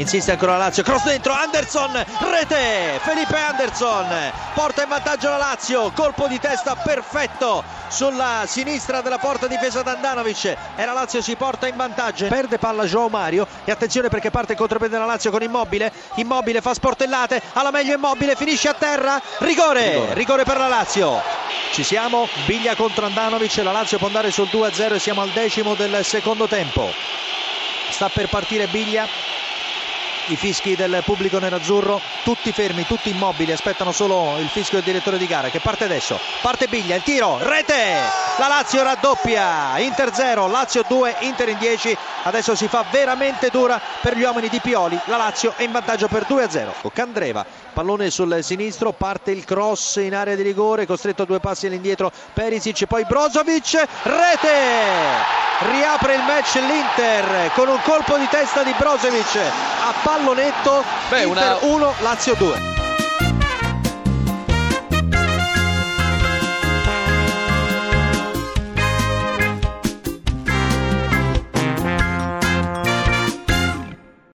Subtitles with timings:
[0.00, 5.92] insiste ancora la Lazio, cross dentro, Anderson, rete, Felipe Anderson, porta in vantaggio la Lazio,
[5.92, 11.36] colpo di testa perfetto sulla sinistra della porta difesa da Andanovic e la Lazio si
[11.36, 15.30] porta in vantaggio, perde palla Joao Mario e attenzione perché parte il contropiede della Lazio
[15.30, 20.56] con Immobile, Immobile fa sportellate, alla meglio Immobile, finisce a terra, rigore, rigore, rigore per
[20.56, 21.20] la Lazio.
[21.72, 25.74] Ci siamo, Biglia contro Andanovic, la Lazio può andare sul 2-0 e siamo al decimo
[25.74, 26.90] del secondo tempo.
[27.90, 29.06] Sta per partire Biglia,
[30.28, 35.18] i fischi del pubblico nerazzurro, tutti fermi, tutti immobili, aspettano solo il fischio del direttore
[35.18, 36.18] di gara che parte adesso.
[36.40, 38.29] Parte Biglia, il tiro, rete!
[38.38, 41.96] La Lazio raddoppia, Inter 0, Lazio 2, Inter in 10.
[42.22, 44.98] Adesso si fa veramente dura per gli uomini di Pioli.
[45.04, 46.90] La Lazio è in vantaggio per 2-0.
[46.92, 51.66] Candreva, pallone sul sinistro, parte il cross in area di rigore, costretto a due passi
[51.66, 55.48] all'indietro Perisic, poi Brozovic, rete!
[55.60, 61.58] riapre il match l'Inter con un colpo di testa di Brozovic a pallonetto Beh, Inter
[61.60, 61.74] una...
[61.74, 62.79] 1 Lazio 2